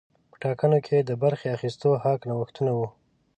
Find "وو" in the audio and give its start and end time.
2.77-2.87